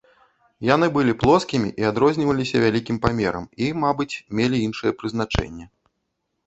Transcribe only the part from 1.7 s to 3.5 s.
і адрозніваліся вялікім памерам